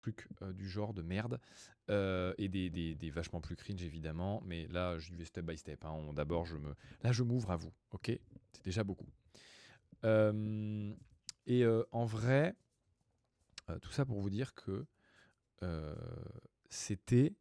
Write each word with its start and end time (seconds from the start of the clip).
trucs 0.00 0.26
euh, 0.42 0.52
du 0.52 0.68
genre 0.68 0.92
de 0.94 1.02
merde 1.02 1.40
euh, 1.90 2.34
et 2.38 2.48
des, 2.48 2.70
des- 2.70 2.94
des 2.94 3.10
vachement 3.10 3.40
plus 3.40 3.56
cringe 3.56 3.82
évidemment. 3.82 4.42
Mais 4.44 4.66
là, 4.68 4.98
je 4.98 5.14
vais 5.14 5.24
step 5.24 5.44
by 5.44 5.56
step. 5.56 5.84
hein. 5.84 6.12
D'abord, 6.14 6.44
je 6.46 6.56
me, 6.56 6.74
là, 7.02 7.12
je 7.12 7.22
m'ouvre 7.22 7.50
à 7.50 7.56
vous. 7.56 7.72
Ok, 7.92 8.06
c'est 8.52 8.64
déjà 8.64 8.82
beaucoup. 8.84 9.08
Euh, 10.04 10.92
et 11.46 11.64
euh, 11.64 11.82
en 11.92 12.04
vrai, 12.04 12.54
tout 13.82 13.92
ça 13.92 14.04
pour 14.04 14.20
vous 14.20 14.30
dire 14.30 14.54
que 14.54 14.84
c'était 16.68 17.34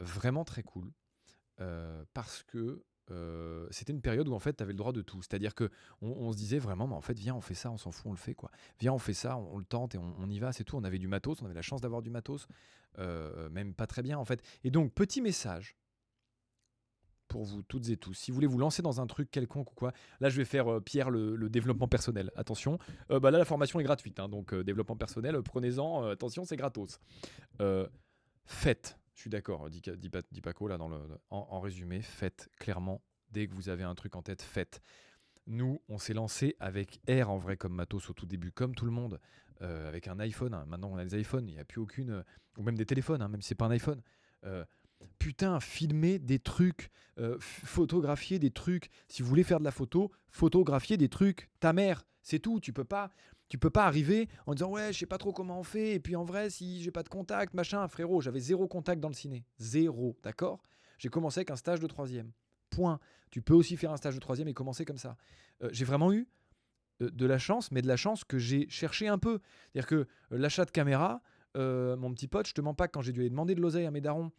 vraiment 0.00 0.44
très 0.44 0.62
cool 0.62 0.90
parce 2.14 2.42
que 2.44 2.82
euh, 3.10 3.66
c'était 3.70 3.92
une 3.92 4.00
période 4.00 4.28
où 4.28 4.34
en 4.34 4.38
fait 4.38 4.54
tu 4.54 4.62
avais 4.62 4.72
le 4.72 4.78
droit 4.78 4.92
de 4.92 5.02
tout. 5.02 5.22
C'est-à-dire 5.22 5.54
que 5.54 5.70
on, 6.02 6.32
se 6.32 6.36
disait 6.36 6.58
vraiment, 6.58 6.86
mais 6.86 6.94
en 6.94 7.00
fait, 7.00 7.18
viens, 7.18 7.34
on 7.34 7.40
fait 7.40 7.54
ça, 7.54 7.70
on 7.70 7.76
s'en 7.76 7.90
fout, 7.90 8.06
on 8.06 8.10
le 8.10 8.16
fait 8.16 8.34
quoi. 8.34 8.50
Viens, 8.80 8.92
on 8.92 8.98
fait 8.98 9.14
ça, 9.14 9.36
on, 9.36 9.58
le 9.58 9.64
tente 9.64 9.94
et 9.94 9.98
on, 9.98 10.28
y 10.28 10.38
va, 10.38 10.52
c'est 10.52 10.64
tout. 10.64 10.76
On 10.76 10.84
avait 10.84 10.98
du 10.98 11.08
matos, 11.08 11.40
on 11.42 11.46
avait 11.46 11.54
la 11.54 11.62
chance 11.62 11.80
d'avoir 11.80 12.02
du 12.02 12.10
matos, 12.10 12.46
euh, 12.98 13.48
même 13.50 13.74
pas 13.74 13.86
très 13.86 14.02
bien 14.02 14.18
en 14.18 14.24
fait. 14.24 14.42
Et 14.64 14.70
donc, 14.70 14.92
petit 14.92 15.20
message 15.20 15.76
pour 17.28 17.44
vous 17.44 17.62
toutes 17.62 17.90
et 17.90 17.98
tous. 17.98 18.14
Si 18.14 18.30
vous 18.30 18.36
voulez 18.36 18.46
vous 18.46 18.58
lancer 18.58 18.80
dans 18.80 19.02
un 19.02 19.06
truc 19.06 19.30
quelconque 19.30 19.70
ou 19.72 19.74
quoi, 19.74 19.92
là 20.20 20.30
je 20.30 20.36
vais 20.38 20.46
faire 20.46 20.72
euh, 20.72 20.80
Pierre 20.80 21.10
le, 21.10 21.36
développement 21.50 21.88
personnel. 21.88 22.30
Attention, 22.36 22.78
bah 23.10 23.30
là 23.30 23.38
la 23.38 23.44
formation 23.44 23.80
est 23.80 23.84
gratuite, 23.84 24.18
hein, 24.18 24.28
donc 24.28 24.54
développement 24.54 24.96
personnel, 24.96 25.40
prenez-en, 25.42 26.04
attention 26.04 26.44
c'est 26.44 26.56
gratos. 26.56 27.00
Faites, 28.46 28.98
je 29.18 29.22
suis 29.22 29.30
d'accord, 29.30 29.68
dit, 29.68 29.82
dit, 29.96 30.10
dit 30.30 30.40
Paco 30.40 30.68
là 30.68 30.78
dans 30.78 30.88
le, 30.88 31.00
en, 31.30 31.58
résumé, 31.58 32.02
faites 32.02 32.48
clairement 32.60 33.02
dès 33.32 33.48
que 33.48 33.52
vous 33.52 33.68
avez 33.68 33.82
un 33.82 33.96
truc 33.96 34.14
en 34.14 34.22
tête, 34.22 34.42
faites. 34.42 34.80
Nous, 35.48 35.82
on 35.88 35.98
s'est 35.98 36.14
lancé 36.14 36.54
avec 36.60 37.00
R 37.08 37.28
en 37.28 37.36
vrai 37.36 37.56
comme 37.56 37.74
matos 37.74 38.10
au 38.10 38.12
tout 38.12 38.26
début, 38.26 38.52
comme 38.52 38.76
tout 38.76 38.84
le 38.84 38.92
monde, 38.92 39.18
euh, 39.60 39.88
avec 39.88 40.06
un 40.06 40.20
iPhone. 40.20 40.54
hein. 40.54 40.64
Maintenant, 40.68 40.92
on 40.92 40.98
a 40.98 41.04
des 41.04 41.20
iPhones, 41.20 41.48
il 41.48 41.54
n'y 41.54 41.60
a 41.60 41.64
plus 41.64 41.80
aucune, 41.80 42.22
ou 42.58 42.62
même 42.62 42.76
des 42.76 42.86
téléphones, 42.86 43.20
hein, 43.20 43.26
même 43.26 43.42
si 43.42 43.48
c'est 43.48 43.54
pas 43.56 43.66
un 43.66 43.72
iPhone. 43.72 44.00
Euh, 44.44 44.64
putain, 45.18 45.58
filmer 45.58 46.20
des 46.20 46.38
trucs, 46.38 46.88
euh, 47.18 47.38
photographier 47.40 48.38
des 48.38 48.52
trucs. 48.52 48.88
Si 49.08 49.22
vous 49.22 49.28
voulez 49.28 49.42
faire 49.42 49.58
de 49.58 49.64
la 49.64 49.72
photo, 49.72 50.12
photographier 50.30 50.96
des 50.96 51.08
trucs. 51.08 51.50
Ta 51.58 51.72
mère, 51.72 52.04
c'est 52.22 52.38
tout. 52.38 52.60
Tu 52.60 52.72
peux 52.72 52.84
pas, 52.84 53.10
tu 53.48 53.58
peux 53.58 53.70
pas 53.70 53.86
arriver 53.86 54.28
en 54.46 54.54
disant 54.54 54.70
ouais, 54.70 54.92
je 54.92 54.98
sais 54.98 55.06
pas 55.06 55.18
trop 55.18 55.32
comment 55.32 55.58
on 55.60 55.62
fait. 55.62 55.92
Et 55.94 56.00
puis 56.00 56.16
en 56.16 56.24
vrai, 56.24 56.50
si 56.50 56.82
j'ai 56.82 56.90
pas 56.90 57.02
de 57.02 57.08
contact, 57.08 57.54
machin, 57.54 57.86
frérot, 57.88 58.20
j'avais 58.20 58.40
zéro 58.40 58.68
contact 58.68 59.00
dans 59.00 59.08
le 59.08 59.14
ciné, 59.14 59.44
zéro, 59.58 60.16
d'accord? 60.22 60.62
J'ai 60.98 61.08
commencé 61.08 61.40
avec 61.40 61.50
un 61.50 61.56
stage 61.56 61.80
de 61.80 61.86
troisième. 61.86 62.32
Point. 62.70 63.00
Tu 63.30 63.40
peux 63.40 63.54
aussi 63.54 63.76
faire 63.76 63.92
un 63.92 63.96
stage 63.96 64.14
de 64.14 64.20
troisième 64.20 64.48
et 64.48 64.54
commencer 64.54 64.84
comme 64.84 64.98
ça. 64.98 65.16
Euh, 65.62 65.70
j'ai 65.72 65.84
vraiment 65.84 66.12
eu 66.12 66.28
euh, 67.02 67.10
de 67.10 67.26
la 67.26 67.38
chance, 67.38 67.70
mais 67.72 67.82
de 67.82 67.88
la 67.88 67.96
chance 67.96 68.24
que 68.24 68.38
j'ai 68.38 68.68
cherché 68.68 69.08
un 69.08 69.18
peu. 69.18 69.40
C'est-à-dire 69.72 69.86
que 69.86 69.94
euh, 69.94 70.06
l'achat 70.30 70.64
de 70.64 70.70
caméra, 70.70 71.22
mon 71.54 72.12
petit 72.12 72.28
pote, 72.28 72.46
je 72.46 72.54
te 72.54 72.60
mens 72.60 72.74
pas, 72.74 72.86
quand 72.86 73.00
j'ai 73.00 73.10
dû 73.10 73.20
aller 73.20 73.30
demander 73.30 73.56
de 73.56 73.60
l'oseille 73.60 73.86
à 73.86 73.90
mes 73.90 74.00
darons 74.00 74.30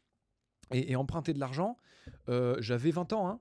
et, 0.72 0.92
et 0.92 0.96
emprunter 0.96 1.34
de 1.34 1.40
l'argent, 1.40 1.76
j'avais 2.60 2.92
20 2.92 3.12
ans. 3.12 3.28
hein. 3.28 3.40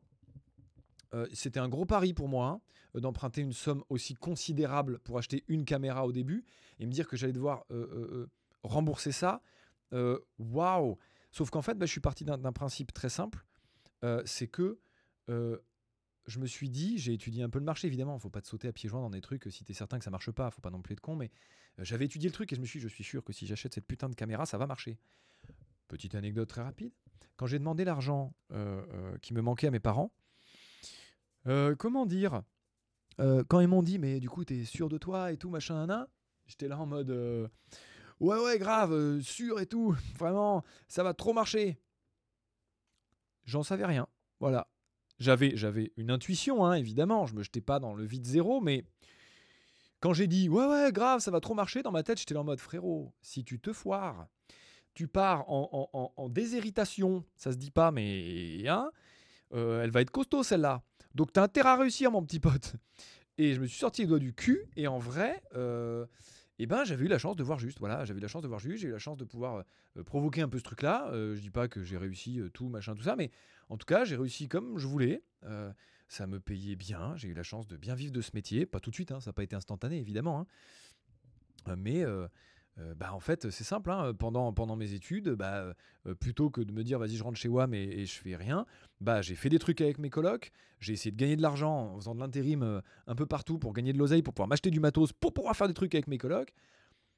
Euh, 1.14 1.26
C'était 1.32 1.60
un 1.60 1.68
gros 1.68 1.86
pari 1.86 2.12
pour 2.12 2.28
moi 2.28 2.48
hein, 2.48 2.60
euh, 2.96 3.00
d'emprunter 3.00 3.40
une 3.40 3.52
somme 3.52 3.82
aussi 3.88 4.14
considérable 4.14 4.98
pour 5.00 5.18
acheter 5.18 5.44
une 5.48 5.64
caméra 5.64 6.06
au 6.06 6.12
début 6.12 6.44
et 6.78 6.86
me 6.86 6.92
dire 6.92 7.08
que 7.08 7.16
j'allais 7.16 7.32
devoir 7.32 7.64
euh, 7.70 8.26
rembourser 8.62 9.12
ça. 9.12 9.42
Waouh 10.38 10.98
Sauf 11.30 11.50
qu'en 11.50 11.62
fait, 11.62 11.74
bah, 11.74 11.86
je 11.86 11.90
suis 11.90 12.00
parti 12.00 12.24
d'un 12.24 12.52
principe 12.52 12.92
très 12.92 13.08
simple. 13.08 13.44
C'est 14.24 14.48
que 14.48 14.78
je 15.28 16.38
me 16.38 16.46
suis 16.46 16.68
dit, 16.68 16.98
j'ai 16.98 17.14
étudié 17.14 17.42
un 17.42 17.50
peu 17.50 17.58
le 17.58 17.64
marché, 17.64 17.86
évidemment, 17.86 18.16
il 18.16 18.20
faut 18.20 18.30
pas 18.30 18.42
te 18.42 18.46
sauter 18.46 18.68
à 18.68 18.72
pieds 18.72 18.88
joints 18.88 19.00
dans 19.00 19.10
des 19.10 19.20
trucs 19.20 19.46
si 19.50 19.64
tu 19.64 19.72
es 19.72 19.74
certain 19.74 19.98
que 19.98 20.04
ça 20.04 20.10
marche 20.10 20.30
pas, 20.30 20.50
faut 20.50 20.60
pas 20.60 20.70
non 20.70 20.82
plus 20.82 20.92
être 20.92 21.00
con, 21.00 21.16
mais 21.16 21.30
j'avais 21.78 22.04
étudié 22.04 22.28
le 22.28 22.34
truc 22.34 22.52
et 22.52 22.56
je 22.56 22.60
me 22.60 22.66
suis 22.66 22.80
dit, 22.80 22.84
je 22.84 22.88
suis 22.88 23.04
sûr 23.04 23.24
que 23.24 23.32
si 23.32 23.46
j'achète 23.46 23.74
cette 23.74 23.86
putain 23.86 24.08
de 24.08 24.14
caméra, 24.14 24.46
ça 24.46 24.58
va 24.58 24.66
marcher. 24.66 24.98
Petite 25.88 26.14
anecdote 26.14 26.48
très 26.48 26.62
rapide. 26.62 26.92
Quand 27.36 27.46
j'ai 27.46 27.58
demandé 27.58 27.84
l'argent 27.84 28.34
qui 29.22 29.32
me 29.32 29.40
manquait 29.40 29.68
à 29.68 29.70
mes 29.70 29.80
parents, 29.80 30.12
euh, 31.48 31.74
comment 31.74 32.06
dire? 32.06 32.42
Euh, 33.20 33.42
Quand 33.48 33.60
ils 33.60 33.68
m'ont 33.68 33.82
dit, 33.82 33.98
mais 33.98 34.20
du 34.20 34.28
coup, 34.30 34.44
t'es 34.44 34.64
sûr 34.64 34.88
de 34.88 34.98
toi 34.98 35.32
et 35.32 35.36
tout, 35.36 35.50
machin, 35.50 35.74
nana, 35.74 36.08
j'étais 36.46 36.68
là 36.68 36.78
en 36.78 36.86
mode, 36.86 37.10
euh, 37.10 37.48
ouais, 38.20 38.38
ouais, 38.38 38.58
grave, 38.58 39.20
sûr 39.20 39.60
et 39.60 39.66
tout, 39.66 39.96
vraiment, 40.18 40.64
ça 40.86 41.02
va 41.02 41.14
trop 41.14 41.32
marcher. 41.32 41.80
J'en 43.44 43.62
savais 43.62 43.86
rien. 43.86 44.06
Voilà. 44.40 44.68
J'avais, 45.18 45.56
j'avais 45.56 45.92
une 45.96 46.10
intuition, 46.10 46.64
hein, 46.64 46.74
évidemment. 46.74 47.26
Je 47.26 47.34
me 47.34 47.42
jetais 47.42 47.60
pas 47.60 47.80
dans 47.80 47.94
le 47.94 48.04
vide 48.04 48.24
zéro, 48.26 48.60
mais 48.60 48.84
quand 50.00 50.12
j'ai 50.12 50.28
dit 50.28 50.48
ouais, 50.48 50.66
ouais, 50.66 50.92
grave, 50.92 51.20
ça 51.20 51.30
va 51.32 51.40
trop 51.40 51.54
marcher, 51.54 51.82
dans 51.82 51.90
ma 51.90 52.04
tête, 52.04 52.18
j'étais 52.18 52.34
là 52.34 52.40
en 52.40 52.44
mode 52.44 52.60
frérot, 52.60 53.12
si 53.20 53.42
tu 53.42 53.58
te 53.58 53.72
foires, 53.72 54.28
tu 54.94 55.08
pars 55.08 55.48
en, 55.50 55.88
en- 56.16 56.28
déshéritation, 56.28 57.24
ça 57.36 57.50
se 57.50 57.56
dit 57.56 57.72
pas, 57.72 57.90
mais 57.90 58.68
hein, 58.68 58.90
elle 59.50 59.90
va 59.90 60.02
être 60.02 60.10
costaud 60.12 60.44
celle-là. 60.44 60.82
Donc 61.14 61.32
t'as 61.32 61.42
intérêt 61.42 61.70
à 61.70 61.76
réussir, 61.76 62.10
mon 62.10 62.22
petit 62.22 62.40
pote. 62.40 62.76
Et 63.38 63.54
je 63.54 63.60
me 63.60 63.66
suis 63.66 63.78
sorti 63.78 64.02
les 64.02 64.08
doigts 64.08 64.18
du 64.18 64.34
cul, 64.34 64.66
et 64.76 64.88
en 64.88 64.98
vrai, 64.98 65.42
euh, 65.54 66.06
eh 66.58 66.66
ben, 66.66 66.84
j'avais 66.84 67.04
eu 67.04 67.08
la 67.08 67.18
chance 67.18 67.36
de 67.36 67.44
voir 67.44 67.58
juste. 67.58 67.78
Voilà, 67.78 68.04
j'avais 68.04 68.18
eu 68.18 68.22
la 68.22 68.28
chance 68.28 68.42
de 68.42 68.48
voir 68.48 68.58
juste, 68.58 68.82
j'ai 68.82 68.88
eu 68.88 68.92
la 68.92 68.98
chance 68.98 69.16
de 69.16 69.24
pouvoir 69.24 69.62
euh, 69.96 70.02
provoquer 70.02 70.40
un 70.42 70.48
peu 70.48 70.58
ce 70.58 70.64
truc-là. 70.64 71.08
Euh, 71.12 71.36
je 71.36 71.40
dis 71.40 71.50
pas 71.50 71.68
que 71.68 71.82
j'ai 71.84 71.96
réussi 71.96 72.40
euh, 72.40 72.50
tout, 72.50 72.68
machin, 72.68 72.94
tout 72.94 73.04
ça, 73.04 73.14
mais 73.14 73.30
en 73.68 73.76
tout 73.76 73.86
cas, 73.86 74.04
j'ai 74.04 74.16
réussi 74.16 74.48
comme 74.48 74.78
je 74.78 74.86
voulais. 74.86 75.22
Ça 76.08 76.26
me 76.26 76.40
payait 76.40 76.74
bien. 76.74 77.14
J'ai 77.16 77.28
eu 77.28 77.34
la 77.34 77.42
chance 77.42 77.68
de 77.68 77.76
bien 77.76 77.94
vivre 77.94 78.12
de 78.12 78.22
ce 78.22 78.30
métier. 78.32 78.64
Pas 78.64 78.80
tout 78.80 78.88
de 78.90 78.94
suite, 78.94 79.12
hein, 79.12 79.20
ça 79.20 79.28
n'a 79.28 79.34
pas 79.34 79.42
été 79.42 79.54
instantané, 79.54 79.98
évidemment. 79.98 80.40
hein. 81.66 81.74
Mais 81.76 82.02
euh, 82.78 82.94
bah, 82.94 83.12
en 83.12 83.20
fait, 83.20 83.50
c'est 83.50 83.64
simple. 83.64 83.90
hein, 83.90 84.12
pendant, 84.14 84.52
pendant 84.52 84.76
mes 84.76 84.92
études, 84.92 85.30
bah, 85.30 85.74
euh, 86.06 86.14
plutôt 86.14 86.50
que 86.50 86.60
de 86.60 86.72
me 86.72 86.84
dire 86.84 86.98
vas-y, 86.98 87.16
je 87.16 87.24
rentre 87.24 87.38
chez 87.38 87.48
WAM 87.48 87.74
et, 87.74 88.06
je 88.06 88.18
fais 88.18 88.36
rien, 88.36 88.66
bah, 89.00 89.20
j'ai 89.22 89.34
fait 89.34 89.48
des 89.48 89.58
trucs 89.58 89.80
avec 89.80 89.98
mes 89.98 90.10
colocs. 90.10 90.52
J'ai 90.80 90.92
essayé 90.92 91.10
de 91.10 91.16
gagner 91.16 91.36
de 91.36 91.42
l'argent 91.42 91.92
en 91.94 91.96
faisant 91.96 92.14
de 92.14 92.20
l'intérim 92.20 92.62
euh, 92.62 92.80
un 93.06 93.14
peu 93.14 93.26
partout 93.26 93.58
pour 93.58 93.72
gagner 93.72 93.92
de 93.92 93.98
l'oseille, 93.98 94.22
pour 94.22 94.34
pouvoir 94.34 94.48
m'acheter 94.48 94.70
du 94.70 94.80
matos, 94.80 95.12
pour 95.12 95.32
pouvoir 95.32 95.56
faire 95.56 95.68
des 95.68 95.74
trucs 95.74 95.94
avec 95.94 96.06
mes 96.06 96.18
colocs. 96.18 96.52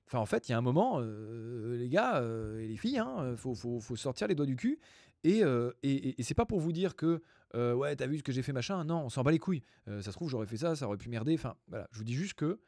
Enfin, 0.06 0.18
en 0.18 0.26
fait, 0.26 0.48
il 0.48 0.52
y 0.52 0.54
a 0.54 0.58
un 0.58 0.62
moment, 0.62 0.96
euh, 1.00 1.76
les 1.76 1.88
gars 1.88 2.20
et 2.58 2.66
les 2.66 2.76
filles, 2.76 2.98
hein, 2.98 3.14
euh, 3.20 3.36
faut, 3.36 3.54
faut, 3.54 3.78
faut 3.80 3.96
sortir 3.96 4.26
les 4.26 4.34
doigts 4.34 4.46
du 4.46 4.56
cul. 4.56 4.80
Et, 5.22 5.42
et, 5.82 6.18
et- 6.18 6.22
c'est 6.22 6.34
pas 6.34 6.46
pour 6.46 6.60
vous 6.60 6.72
dire 6.72 6.96
que, 6.96 7.22
ouais, 7.54 7.94
t'as 7.94 8.06
vu 8.06 8.16
ce 8.18 8.22
que 8.22 8.32
j'ai 8.32 8.42
fait, 8.42 8.54
machin. 8.54 8.82
Non, 8.84 9.02
on 9.04 9.08
s'en 9.10 9.22
bat 9.22 9.30
les 9.30 9.38
couilles. 9.38 9.62
Ça 9.86 10.02
se 10.02 10.12
trouve, 10.12 10.30
j'aurais 10.30 10.46
fait 10.46 10.56
ça, 10.56 10.74
ça 10.74 10.86
aurait 10.86 10.96
pu 10.96 11.10
merder. 11.10 11.34
Enfin, 11.34 11.54
voilà. 11.68 11.86
Je 11.92 11.98
vous 11.98 12.04
dis 12.04 12.14
juste 12.14 12.34
que, 12.34 12.58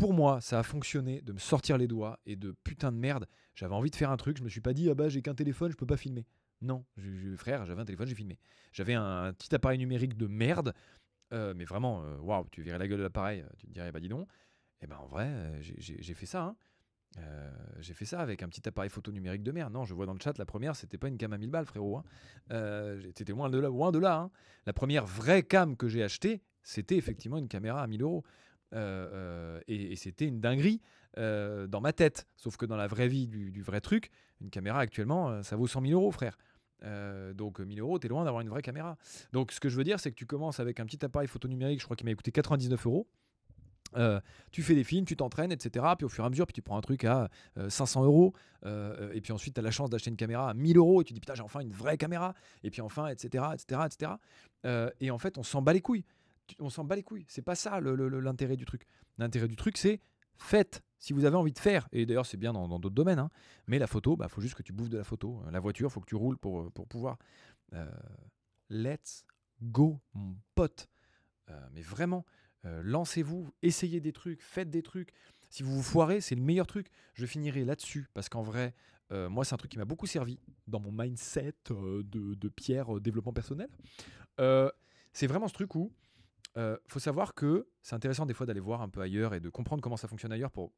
pour 0.00 0.14
moi, 0.14 0.40
ça 0.40 0.58
a 0.58 0.62
fonctionné 0.62 1.20
de 1.20 1.34
me 1.34 1.38
sortir 1.38 1.76
les 1.76 1.86
doigts 1.86 2.18
et 2.24 2.34
de 2.34 2.54
putain 2.64 2.90
de 2.90 2.96
merde. 2.96 3.26
J'avais 3.54 3.74
envie 3.74 3.90
de 3.90 3.96
faire 3.96 4.10
un 4.10 4.16
truc. 4.16 4.38
Je 4.38 4.42
me 4.42 4.48
suis 4.48 4.62
pas 4.62 4.72
dit, 4.72 4.88
ah 4.88 4.94
bah, 4.94 5.10
j'ai 5.10 5.20
qu'un 5.20 5.34
téléphone, 5.34 5.70
je 5.70 5.76
peux 5.76 5.84
pas 5.84 5.98
filmer. 5.98 6.26
Non, 6.62 6.86
frère, 7.36 7.66
j'avais 7.66 7.82
un 7.82 7.84
téléphone, 7.84 8.06
j'ai 8.06 8.14
filmé. 8.14 8.38
J'avais 8.72 8.94
un, 8.94 9.34
petit 9.34 9.54
appareil 9.54 9.78
numérique 9.78 10.16
de 10.16 10.26
merde. 10.26 10.72
euh, 11.34 11.52
mais 11.54 11.66
vraiment, 11.66 12.02
euh, 12.02 12.16
waouh, 12.16 12.46
tu 12.50 12.62
verrais 12.62 12.78
la 12.78 12.88
gueule 12.88 12.98
de 12.98 13.02
l'appareil, 13.04 13.44
tu 13.58 13.66
te 13.66 13.72
dirais, 13.72 13.92
bah 13.92 14.00
dis 14.00 14.08
donc. 14.08 14.26
Et 14.80 14.86
ben 14.86 14.96
en 14.96 15.06
vrai, 15.06 15.26
euh, 15.28 15.58
j'ai- 15.60 16.14
fait 16.14 16.26
ça. 16.26 16.42
hein. 16.44 16.56
J'ai 17.80 17.92
fait 17.92 18.06
ça 18.06 18.20
avec 18.20 18.42
un 18.42 18.48
petit 18.48 18.66
appareil 18.66 18.88
photo 18.90 19.12
numérique 19.12 19.42
de 19.42 19.52
merde. 19.52 19.72
Non, 19.72 19.84
je 19.84 19.92
vois 19.92 20.06
dans 20.06 20.14
le 20.14 20.20
chat, 20.20 20.38
la 20.38 20.46
première, 20.46 20.76
c'était 20.76 20.96
pas 20.98 21.08
une 21.08 21.18
cam 21.18 21.32
à 21.32 21.38
1000 21.38 21.50
balles, 21.50 21.66
frérot. 21.66 21.98
hein. 21.98 22.04
Euh, 22.52 23.00
C'était 23.16 23.32
loin 23.32 23.50
de 23.50 23.58
là. 23.58 23.68
Loin 23.68 23.92
de 23.92 23.98
là 23.98 24.16
hein. 24.16 24.30
La 24.66 24.72
première 24.72 25.04
vraie 25.06 25.42
cam 25.42 25.76
que 25.76 25.88
j'ai 25.88 26.02
achetée, 26.02 26.42
c'était 26.62 26.96
effectivement 26.96 27.38
une 27.38 27.48
caméra 27.48 27.82
à 27.82 27.86
1000 27.86 28.02
euros. 28.02 28.24
Euh, 28.72 29.08
euh, 29.12 29.60
et, 29.68 29.96
c'était 29.96 30.26
une 30.26 30.40
dinguerie 30.40 30.80
euh, 31.18 31.66
dans 31.66 31.80
ma 31.80 31.92
tête. 31.92 32.26
Sauf 32.36 32.56
que 32.56 32.66
dans 32.66 32.76
la 32.76 32.86
vraie 32.86 33.08
vie 33.08 33.26
du, 33.26 33.62
vrai 33.62 33.80
truc, 33.80 34.10
une 34.40 34.50
caméra 34.50 34.80
actuellement, 34.80 35.42
ça 35.42 35.56
vaut 35.56 35.66
100 35.66 35.82
000 35.82 36.00
euros, 36.00 36.10
frère. 36.10 36.36
Donc 37.34 37.60
1000 37.60 37.80
euros, 37.80 37.98
t'es 37.98 38.08
loin 38.08 38.24
d'avoir 38.24 38.40
une 38.40 38.48
vraie 38.48 38.62
caméra. 38.62 38.96
Donc 39.32 39.52
ce 39.52 39.60
que 39.60 39.68
je 39.68 39.76
veux 39.76 39.84
dire, 39.84 40.00
c'est 40.00 40.10
que 40.10 40.16
tu 40.16 40.26
commences 40.26 40.60
avec 40.60 40.80
un 40.80 40.86
petit 40.86 41.04
appareil 41.04 41.28
photo 41.28 41.46
numérique, 41.46 41.80
je 41.80 41.84
crois 41.84 41.96
qu'il 41.96 42.06
m'a 42.06 42.14
coûté 42.14 42.32
99 42.32 42.86
euros. 42.86 43.06
Tu 44.50 44.62
fais 44.62 44.74
des 44.74 44.84
films, 44.84 45.04
tu 45.04 45.16
t'entraînes, 45.16 45.52
etc. 45.52 45.84
Puis 45.98 46.06
au 46.06 46.08
fur 46.08 46.24
et 46.24 46.26
à 46.26 46.30
mesure, 46.30 46.46
puis 46.46 46.54
tu 46.54 46.62
prends 46.62 46.78
un 46.78 46.80
truc 46.80 47.04
à 47.04 47.28
euh, 47.58 47.68
500 47.68 48.04
euros. 48.04 48.32
et 48.64 49.20
puis 49.20 49.32
ensuite, 49.32 49.54
tu 49.54 49.60
as 49.60 49.62
la 49.62 49.70
chance 49.70 49.90
d'acheter 49.90 50.10
une 50.10 50.16
caméra 50.16 50.48
à 50.48 50.54
1000 50.54 50.78
euros. 50.78 51.02
Et 51.02 51.04
tu 51.04 51.12
dis, 51.12 51.20
putain, 51.20 51.34
j'ai 51.34 51.42
enfin 51.42 51.60
une 51.60 51.72
vraie 51.72 51.98
caméra. 51.98 52.34
Et 52.62 52.70
puis 52.70 52.80
enfin, 52.80 53.08
etc. 53.08 53.44
etc., 53.52 53.82
etc. 53.84 54.12
Et 55.00 55.10
en 55.10 55.18
fait, 55.18 55.36
on 55.36 55.42
s'en 55.42 55.60
bat 55.60 55.74
les 55.74 55.82
couilles. 55.82 56.04
On 56.58 56.70
s'en 56.70 56.84
bat 56.84 56.96
les 56.96 57.02
couilles. 57.02 57.26
C'est 57.28 57.42
pas 57.42 57.54
ça 57.54 57.80
l'intérêt 57.80 58.56
du 58.56 58.64
truc. 58.64 58.86
L'intérêt 59.18 59.48
du 59.48 59.56
truc, 59.56 59.76
c'est 59.76 60.00
faites. 60.36 60.82
Si 60.98 61.12
vous 61.12 61.24
avez 61.24 61.36
envie 61.36 61.52
de 61.52 61.58
faire, 61.58 61.88
et 61.92 62.04
d'ailleurs 62.04 62.26
c'est 62.26 62.36
bien 62.36 62.52
dans 62.52 62.78
d'autres 62.78 62.94
domaines, 62.94 63.18
hein, 63.18 63.30
mais 63.66 63.78
la 63.78 63.86
photo, 63.86 64.16
bah 64.16 64.28
faut 64.28 64.42
juste 64.42 64.54
que 64.54 64.62
tu 64.62 64.72
bouffes 64.72 64.90
de 64.90 64.98
la 64.98 65.04
photo. 65.04 65.42
La 65.50 65.60
voiture, 65.60 65.90
faut 65.90 66.00
que 66.00 66.06
tu 66.06 66.14
roules 66.14 66.36
pour, 66.36 66.70
pour 66.72 66.86
pouvoir. 66.86 67.16
Euh, 67.72 67.90
let's 68.68 69.24
go, 69.62 69.98
mon 70.12 70.36
pote. 70.54 70.88
Euh, 71.48 71.68
mais 71.72 71.80
vraiment, 71.80 72.26
euh, 72.66 72.82
lancez-vous, 72.84 73.50
essayez 73.62 74.00
des 74.00 74.12
trucs, 74.12 74.42
faites 74.42 74.70
des 74.70 74.82
trucs. 74.82 75.12
Si 75.48 75.62
vous 75.62 75.74
vous 75.74 75.82
foirez, 75.82 76.20
c'est 76.20 76.34
le 76.34 76.42
meilleur 76.42 76.66
truc. 76.66 76.88
Je 77.14 77.26
finirai 77.26 77.64
là-dessus 77.64 78.08
parce 78.12 78.28
qu'en 78.28 78.42
vrai, 78.42 78.74
euh, 79.12 79.28
moi, 79.28 79.44
c'est 79.44 79.54
un 79.54 79.58
truc 79.58 79.70
qui 79.70 79.78
m'a 79.78 79.84
beaucoup 79.84 80.06
servi 80.06 80.38
dans 80.66 80.80
mon 80.80 80.92
mindset 80.92 81.54
euh, 81.70 82.02
de, 82.04 82.34
de 82.34 82.48
Pierre 82.48 82.96
euh, 82.96 83.00
développement 83.00 83.32
personnel. 83.32 83.68
Euh, 84.38 84.70
c'est 85.12 85.26
vraiment 85.26 85.48
ce 85.48 85.54
truc 85.54 85.74
où 85.74 85.92
euh, 86.56 86.76
faut 86.86 86.98
savoir 86.98 87.34
que 87.34 87.68
c'est 87.82 87.94
intéressant 87.94 88.26
des 88.26 88.34
fois 88.34 88.46
d'aller 88.46 88.60
voir 88.60 88.82
un 88.82 88.88
peu 88.88 89.00
ailleurs 89.00 89.34
et 89.34 89.40
de 89.40 89.48
comprendre 89.48 89.82
comment 89.82 89.96
ça 89.96 90.08
fonctionne 90.08 90.32
ailleurs 90.32 90.50
pour, 90.50 90.72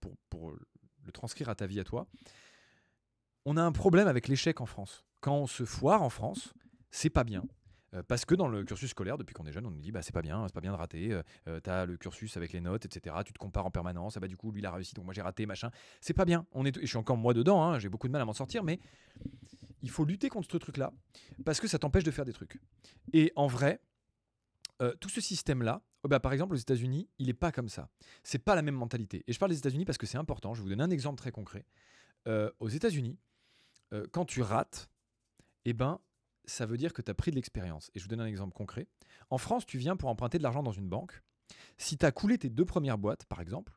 le 1.05 1.13
transcrire 1.13 1.49
à 1.49 1.55
ta 1.55 1.67
vie 1.67 1.81
à 1.81 1.85
toi. 1.85 2.07
On 3.45 3.57
a 3.57 3.63
un 3.63 3.73
problème 3.73 4.07
avec 4.07 4.29
l'échec 4.29 4.61
en 4.61 4.67
France. 4.67 5.05
Quand 5.21 5.37
on 5.37 5.47
se 5.47 5.65
foire 5.65 6.03
en 6.03 6.11
France, 6.11 6.55
c'est 6.91 7.11
pas 7.11 7.25
bien. 7.25 7.43
Euh, 7.95 8.03
parce 8.07 8.25
que 8.25 8.35
dans 8.35 8.49
le 8.49 8.65
cursus 8.65 8.91
scolaire, 8.91 9.19
depuis 9.19 9.35
qu'on 9.35 9.47
est 9.47 9.53
jeune, 9.53 9.67
on 9.67 9.71
nous 9.71 9.81
dit 9.81 9.93
bah 9.93 10.03
c'est 10.03 10.13
pas 10.13 10.23
bien, 10.23 10.47
c'est 10.47 10.55
pas 10.55 10.61
bien 10.61 10.73
de 10.73 10.77
rater. 10.77 11.13
Euh, 11.13 11.23
euh, 11.49 11.61
t'as 11.61 11.85
le 11.85 11.97
cursus 11.97 12.37
avec 12.37 12.53
les 12.53 12.61
notes, 12.61 12.85
etc. 12.87 13.17
Tu 13.25 13.33
te 13.33 13.39
compares 13.39 13.67
en 13.67 13.71
permanence. 13.71 14.17
Ah 14.17 14.21
bah 14.21 14.29
du 14.29 14.37
coup 14.37 14.51
lui 14.51 14.61
il 14.61 14.67
a 14.67 14.73
réussi, 14.73 14.95
donc 14.95 15.05
moi 15.05 15.15
j'ai 15.15 15.23
raté, 15.23 15.47
machin. 15.47 15.71
C'est 16.01 16.15
pas 16.15 16.25
bien. 16.25 16.47
Je 16.81 16.87
suis 16.87 16.97
encore 16.97 17.17
moi 17.17 17.35
dedans. 17.35 17.63
hein, 17.63 17.79
j'ai 17.79 17.89
beaucoup 17.89 18.07
de 18.07 18.13
mal 18.13 18.23
à 18.23 18.25
m'en 18.25 18.33
sortir, 18.33 18.65
mais 18.65 18.81
il 19.83 19.91
faut 19.91 20.05
lutter 20.05 20.29
contre 20.29 20.51
ce 20.51 20.57
truc-là 20.57 20.93
parce 21.45 21.61
que 21.61 21.67
ça 21.67 21.79
t'empêche 21.79 22.05
de 22.05 22.11
faire 22.11 22.25
des 22.25 22.33
trucs. 22.33 22.61
Et 23.13 23.33
en 23.37 23.47
vrai, 23.47 23.81
euh, 24.83 24.95
tout 25.01 25.09
ce 25.09 25.21
système-là, 25.21 25.83
bah, 26.09 26.21
par 26.21 26.33
exemple 26.33 26.55
aux 26.55 26.59
États-Unis, 26.59 27.09
il 27.19 27.27
n'est 27.29 27.35
pas 27.35 27.53
comme 27.53 27.69
ça. 27.69 27.89
C'est 28.23 28.39
pas 28.39 28.55
la 28.55 28.63
même 28.63 28.75
mentalité. 28.75 29.25
Et 29.27 29.33
je 29.33 29.39
parle 29.39 29.53
des 29.53 29.59
États-Unis 29.59 29.85
parce 29.85 29.99
que 29.99 30.07
c'est 30.07 30.19
important. 30.19 30.55
Je 30.55 30.61
vais 30.61 30.65
vous 30.65 30.71
donner 30.71 30.83
un 30.83 30.91
exemple 30.91 31.19
très 31.19 31.31
concret. 31.31 31.65
Euh, 32.27 32.51
aux 32.61 32.69
États-Unis, 32.69 33.19
euh, 33.93 34.07
quand 34.13 34.25
tu 34.25 34.43
rates, 34.43 34.91
eh 35.65 35.73
ben, 35.73 36.01
ça 36.45 36.67
veut 36.67 36.77
dire 36.77 36.93
que 36.93 37.03
tu 37.03 37.11
as 37.11 37.15
pris 37.15 37.31
de 37.31 37.37
l'expérience. 37.37 37.91
Et 37.95 37.99
je 37.99 38.05
vous 38.05 38.09
donne 38.09 38.21
un 38.21 38.27
exemple 38.27 38.53
concret. 38.55 38.89
En 39.31 39.39
France, 39.39 39.65
tu 39.67 39.79
viens 39.79 39.97
pour 39.97 40.09
emprunter 40.09 40.39
de 40.39 40.43
l'argent 40.43 40.63
dans 40.63 40.73
une 40.73 40.89
banque. 40.89 41.23
Si 41.79 41.97
tu 41.97 42.05
as 42.05 42.11
coulé 42.13 42.39
tes 42.39 42.51
deux 42.51 42.65
premières 42.65 42.99
boîtes, 42.99 43.25
par 43.27 43.41
exemple, 43.41 43.73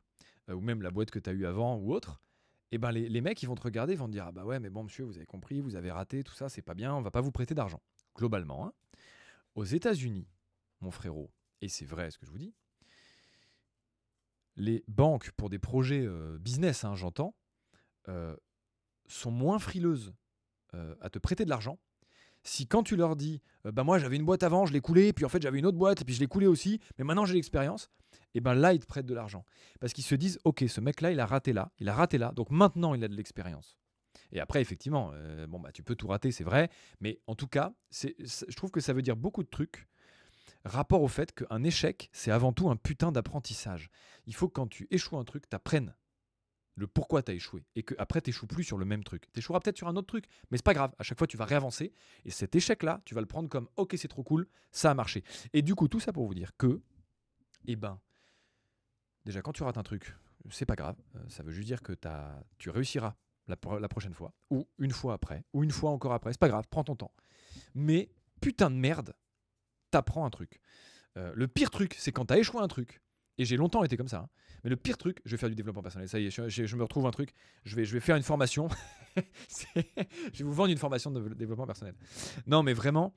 ou 0.48 0.60
même 0.60 0.82
la 0.82 0.90
boîte 0.90 1.10
que 1.10 1.18
tu 1.18 1.30
as 1.30 1.32
eue 1.32 1.46
avant 1.46 1.76
ou 1.76 1.92
autre, 1.92 2.20
eh 2.72 2.78
ben 2.78 2.90
les, 2.90 3.08
les 3.08 3.20
mecs, 3.20 3.42
ils 3.42 3.46
vont 3.46 3.54
te 3.54 3.62
regarder, 3.62 3.92
ils 3.92 3.98
vont 3.98 4.06
te 4.06 4.12
dire 4.12 4.24
Ah 4.26 4.32
bah 4.32 4.44
ouais, 4.44 4.58
mais 4.58 4.70
bon, 4.70 4.82
monsieur, 4.84 5.04
vous 5.04 5.16
avez 5.16 5.26
compris, 5.26 5.60
vous 5.60 5.76
avez 5.76 5.90
raté, 5.92 6.24
tout 6.24 6.34
ça, 6.34 6.48
c'est 6.48 6.62
pas 6.62 6.74
bien, 6.74 6.94
on 6.94 7.02
va 7.02 7.10
pas 7.12 7.20
vous 7.20 7.30
prêter 7.30 7.54
d'argent. 7.54 7.80
Globalement. 8.16 8.66
hein. 8.66 8.72
Aux 9.54 9.64
États-Unis, 9.64 10.26
mon 10.80 10.90
frérot, 10.90 11.30
et 11.60 11.68
c'est 11.68 11.84
vrai 11.84 12.10
ce 12.10 12.18
que 12.18 12.26
je 12.26 12.30
vous 12.30 12.38
dis, 12.38 12.54
les 14.56 14.82
banques, 14.88 15.30
pour 15.32 15.50
des 15.50 15.58
projets 15.58 16.04
euh, 16.04 16.38
business, 16.38 16.84
hein, 16.84 16.94
j'entends, 16.94 17.34
euh, 18.08 18.34
sont 19.06 19.30
moins 19.30 19.58
frileuses 19.58 20.14
euh, 20.74 20.94
à 21.00 21.10
te 21.10 21.18
prêter 21.18 21.44
de 21.44 21.50
l'argent. 21.50 21.78
Si 22.42 22.66
quand 22.66 22.82
tu 22.82 22.96
leur 22.96 23.16
dis, 23.16 23.42
bah 23.64 23.82
moi 23.82 23.98
j'avais 23.98 24.14
une 24.14 24.24
boîte 24.24 24.44
avant, 24.44 24.66
je 24.66 24.72
l'ai 24.72 24.80
coulée, 24.80 25.12
puis 25.12 25.24
en 25.24 25.28
fait 25.28 25.42
j'avais 25.42 25.58
une 25.58 25.66
autre 25.66 25.78
boîte, 25.78 26.04
puis 26.04 26.14
je 26.14 26.20
l'ai 26.20 26.28
coulée 26.28 26.46
aussi, 26.46 26.80
mais 26.96 27.04
maintenant 27.04 27.24
j'ai 27.24 27.34
l'expérience, 27.34 27.90
et 28.34 28.40
ben 28.40 28.54
là 28.54 28.72
ils 28.72 28.78
te 28.78 28.86
prêtent 28.86 29.06
de 29.06 29.14
l'argent. 29.14 29.44
Parce 29.80 29.92
qu'ils 29.92 30.04
se 30.04 30.14
disent, 30.14 30.38
ok, 30.44 30.64
ce 30.68 30.80
mec-là 30.80 31.10
il 31.10 31.18
a 31.18 31.26
raté 31.26 31.52
là, 31.52 31.72
il 31.80 31.88
a 31.88 31.94
raté 31.94 32.18
là, 32.18 32.30
donc 32.30 32.50
maintenant 32.50 32.94
il 32.94 33.02
a 33.02 33.08
de 33.08 33.16
l'expérience. 33.16 33.76
Et 34.30 34.40
après, 34.40 34.60
effectivement, 34.60 35.12
bon, 35.48 35.60
bah, 35.60 35.70
tu 35.72 35.82
peux 35.82 35.94
tout 35.94 36.08
rater, 36.08 36.32
c'est 36.32 36.44
vrai, 36.44 36.68
mais 37.00 37.20
en 37.26 37.34
tout 37.34 37.46
cas, 37.46 37.72
je 37.92 38.56
trouve 38.56 38.70
que 38.70 38.80
ça 38.80 38.92
veut 38.92 39.02
dire 39.02 39.16
beaucoup 39.16 39.42
de 39.42 39.48
trucs 39.48 39.86
rapport 40.72 41.02
au 41.02 41.08
fait 41.08 41.32
qu'un 41.32 41.62
échec, 41.62 42.08
c'est 42.12 42.30
avant 42.30 42.52
tout 42.52 42.70
un 42.70 42.76
putain 42.76 43.12
d'apprentissage. 43.12 43.90
Il 44.26 44.34
faut 44.34 44.48
que 44.48 44.54
quand 44.54 44.66
tu 44.68 44.86
échoues 44.90 45.16
un 45.18 45.24
truc, 45.24 45.48
t'apprennes 45.48 45.94
le 46.74 46.86
pourquoi 46.86 47.22
tu 47.22 47.30
as 47.32 47.34
échoué 47.34 47.64
et 47.74 47.82
que 47.82 47.94
après 47.98 48.20
t'échoues 48.20 48.46
plus 48.46 48.62
sur 48.64 48.76
le 48.76 48.84
même 48.84 49.02
truc. 49.02 49.30
Tu 49.32 49.38
échoueras 49.38 49.60
peut-être 49.60 49.78
sur 49.78 49.88
un 49.88 49.96
autre 49.96 50.08
truc, 50.08 50.26
mais 50.50 50.58
c'est 50.58 50.64
pas 50.64 50.74
grave. 50.74 50.92
À 50.98 51.02
chaque 51.02 51.16
fois, 51.18 51.26
tu 51.26 51.36
vas 51.38 51.46
réavancer 51.46 51.94
et 52.24 52.30
cet 52.30 52.54
échec-là, 52.54 53.00
tu 53.04 53.14
vas 53.14 53.20
le 53.22 53.26
prendre 53.26 53.48
comme 53.48 53.68
OK, 53.76 53.94
c'est 53.96 54.08
trop 54.08 54.22
cool, 54.22 54.46
ça 54.72 54.90
a 54.90 54.94
marché. 54.94 55.24
Et 55.54 55.62
du 55.62 55.74
coup, 55.74 55.88
tout 55.88 56.00
ça 56.00 56.12
pour 56.12 56.26
vous 56.26 56.34
dire 56.34 56.54
que, 56.58 56.82
eh 57.66 57.76
ben, 57.76 57.98
déjà 59.24 59.40
quand 59.42 59.52
tu 59.52 59.62
rates 59.62 59.78
un 59.78 59.82
truc, 59.82 60.14
c'est 60.50 60.66
pas 60.66 60.76
grave. 60.76 60.96
Euh, 61.16 61.20
ça 61.28 61.42
veut 61.42 61.50
juste 61.52 61.66
dire 61.66 61.82
que 61.82 61.92
t'as- 61.92 62.42
tu 62.58 62.70
réussiras 62.70 63.16
la, 63.48 63.56
la 63.80 63.88
prochaine 63.88 64.14
fois 64.14 64.32
ou 64.50 64.68
une 64.78 64.90
fois 64.92 65.14
après 65.14 65.44
ou 65.52 65.64
une 65.64 65.70
fois 65.70 65.90
encore 65.90 66.12
après. 66.12 66.32
C'est 66.32 66.40
pas 66.40 66.48
grave, 66.48 66.66
prends 66.70 66.84
ton 66.84 66.96
temps. 66.96 67.12
Mais 67.74 68.10
putain 68.40 68.70
de 68.70 68.76
merde, 68.76 69.14
t'apprends 69.96 70.24
un 70.26 70.30
truc. 70.30 70.60
Euh, 71.16 71.32
le 71.34 71.48
pire 71.48 71.70
truc, 71.70 71.94
c'est 71.98 72.12
quand 72.12 72.26
t'as 72.26 72.36
échoué 72.36 72.60
un 72.60 72.68
truc. 72.68 73.00
Et 73.38 73.44
j'ai 73.44 73.56
longtemps 73.56 73.84
été 73.84 73.96
comme 73.96 74.08
ça. 74.08 74.18
hein. 74.18 74.28
Mais 74.64 74.70
le 74.70 74.76
pire 74.76 74.96
truc, 74.96 75.20
je 75.24 75.30
vais 75.32 75.36
faire 75.36 75.48
du 75.48 75.54
développement 75.54 75.82
personnel. 75.82 76.08
Ça 76.08 76.18
y 76.18 76.26
est, 76.26 76.30
je, 76.30 76.76
me 76.76 76.82
retrouve 76.82 77.06
un 77.06 77.10
truc. 77.10 77.32
Je 77.64 77.76
vais, 77.76 78.00
faire 78.00 78.16
une 78.16 78.22
formation. 78.22 78.68
Je 79.16 80.38
vais 80.38 80.44
vous 80.44 80.52
vendre 80.52 80.70
une 80.70 80.78
formation 80.78 81.10
de 81.10 81.32
développement 81.34 81.66
personnel. 81.66 81.94
Non, 82.46 82.62
mais 82.62 82.74
vraiment, 82.74 83.14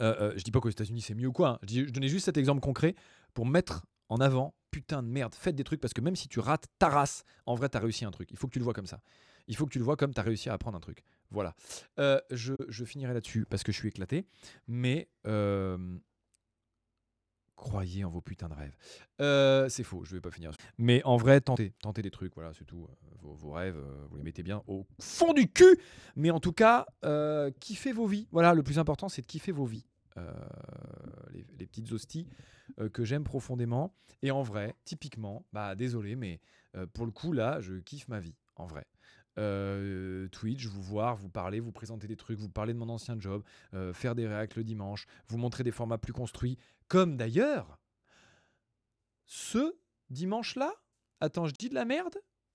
euh, 0.00 0.14
euh, 0.20 0.32
je 0.36 0.42
dis 0.44 0.50
pas 0.50 0.60
qu'aux 0.60 0.68
États-Unis 0.68 1.00
c'est 1.00 1.14
mieux 1.14 1.28
ou 1.28 1.32
quoi. 1.32 1.48
hein. 1.50 1.58
Je, 1.62 1.66
dis- 1.66 1.86
je 1.86 1.92
donnais 1.92 2.08
juste 2.08 2.26
cet 2.26 2.36
exemple 2.36 2.60
concret 2.60 2.94
pour 3.32 3.46
mettre 3.46 3.86
en 4.08 4.20
avant, 4.20 4.54
putain 4.70 5.02
de 5.02 5.08
merde, 5.08 5.34
faites 5.34 5.56
des 5.56 5.64
trucs 5.64 5.80
parce 5.80 5.94
que 5.94 6.00
même 6.00 6.16
si 6.16 6.28
tu 6.28 6.38
rates 6.40 6.66
ta 6.78 6.88
race, 6.88 7.24
en 7.46 7.54
vrai, 7.54 7.68
tu 7.68 7.76
as 7.76 7.80
réussi 7.80 8.04
un 8.04 8.10
truc. 8.10 8.28
Il 8.30 8.36
faut 8.36 8.46
que 8.46 8.52
tu 8.52 8.58
le 8.58 8.64
vois 8.64 8.74
comme 8.74 8.86
ça. 8.86 9.00
Il 9.48 9.56
faut 9.56 9.64
que 9.66 9.72
tu 9.72 9.78
le 9.78 9.84
vois 9.84 9.96
comme 9.96 10.12
tu 10.12 10.20
as 10.20 10.24
réussi 10.24 10.48
à 10.48 10.52
apprendre 10.52 10.76
un 10.76 10.80
truc. 10.80 11.02
Voilà. 11.30 11.54
Euh, 11.98 12.20
je, 12.30 12.84
finirai 12.84 13.14
là-dessus 13.14 13.46
parce 13.48 13.62
que 13.62 13.72
je 13.72 13.78
suis 13.78 13.88
éclaté. 13.88 14.26
Mais 14.66 15.08
euh, 15.26 15.78
croyez 17.54 18.04
en 18.04 18.10
vos 18.10 18.20
putains 18.20 18.48
de 18.48 18.54
rêves. 18.54 18.76
Euh, 19.20 19.68
c'est 19.68 19.84
faux, 19.84 20.04
je 20.04 20.14
vais 20.14 20.20
pas 20.20 20.30
finir. 20.30 20.52
Mais 20.78 21.02
en 21.04 21.16
vrai, 21.16 21.40
tentez, 21.40 21.72
tentez 21.80 22.02
des 22.02 22.10
trucs, 22.10 22.34
voilà, 22.34 22.52
c'est 22.54 22.64
tout. 22.64 22.86
Vos, 23.22 23.50
rêves, 23.50 23.82
vous 24.10 24.16
les 24.16 24.22
mettez 24.22 24.42
bien 24.42 24.62
au 24.66 24.86
fond 25.00 25.32
du 25.32 25.50
cul. 25.50 25.78
Mais 26.14 26.30
en 26.30 26.40
tout 26.40 26.52
cas, 26.52 26.86
kiffez 27.60 27.92
vos 27.92 28.06
vies. 28.06 28.28
Voilà, 28.30 28.54
le 28.54 28.62
plus 28.62 28.78
important, 28.78 29.08
c'est 29.08 29.22
de 29.22 29.26
kiffer 29.26 29.52
vos 29.52 29.66
vies. 29.66 29.86
Euh, 30.18 30.32
les, 31.58 31.66
petites 31.66 31.92
hosties 31.92 32.28
euh, 32.78 32.88
que 32.88 33.04
j'aime 33.04 33.24
profondément. 33.24 33.94
Et 34.22 34.30
en 34.30 34.42
vrai, 34.42 34.74
typiquement, 34.84 35.44
bah 35.52 35.74
désolé, 35.74 36.16
mais 36.16 36.40
euh, 36.76 36.86
pour 36.86 37.04
le 37.04 37.12
coup, 37.12 37.32
là, 37.32 37.60
je 37.60 37.74
kiffe 37.74 38.08
ma 38.08 38.20
vie, 38.20 38.34
en 38.54 38.66
vrai. 38.66 38.86
Euh, 39.38 40.28
Twitch, 40.28 40.66
vous 40.66 40.80
voir, 40.80 41.16
vous 41.16 41.28
parler, 41.28 41.60
vous 41.60 41.72
présenter 41.72 42.06
des 42.06 42.16
trucs, 42.16 42.38
vous 42.38 42.48
parler 42.48 42.72
de 42.72 42.78
mon 42.78 42.88
ancien 42.88 43.18
job, 43.18 43.42
faire 43.92 44.14
des 44.14 44.26
réacts 44.26 44.56
le 44.56 44.64
dimanche, 44.64 45.06
vous 45.26 45.36
montrer 45.36 45.64
des 45.64 45.72
formats 45.72 45.98
plus 45.98 46.14
construits, 46.14 46.56
comme 46.88 47.16
d'ailleurs 47.16 47.78
ce 49.26 49.76
dimanche-là? 50.08 50.72
Attends, 51.20 51.46
je 51.46 51.54
dis 51.54 51.68
de 51.68 51.74
la 51.74 51.84
merde? 51.84 52.16